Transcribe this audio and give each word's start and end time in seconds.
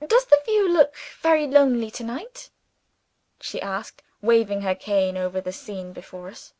"Does 0.00 0.24
the 0.24 0.40
view 0.46 0.70
look 0.72 0.96
very 1.20 1.46
lonely 1.46 1.90
to 1.90 2.02
night?" 2.02 2.48
she 3.42 3.60
asked, 3.60 4.02
waving 4.22 4.62
her 4.62 4.74
cane 4.74 5.18
over 5.18 5.38
the 5.38 5.52
scene 5.52 5.92
before 5.92 6.28
us. 6.30 6.54